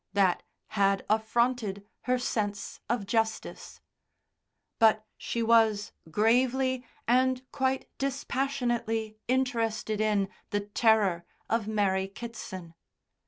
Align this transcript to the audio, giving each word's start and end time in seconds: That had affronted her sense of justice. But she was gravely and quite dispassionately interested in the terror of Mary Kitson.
That 0.13 0.41
had 0.69 1.05
affronted 1.11 1.85
her 2.05 2.17
sense 2.17 2.79
of 2.89 3.05
justice. 3.05 3.81
But 4.79 5.05
she 5.15 5.43
was 5.43 5.91
gravely 6.09 6.83
and 7.07 7.43
quite 7.51 7.87
dispassionately 7.99 9.17
interested 9.27 10.01
in 10.01 10.29
the 10.49 10.61
terror 10.61 11.23
of 11.51 11.67
Mary 11.67 12.07
Kitson. 12.07 12.73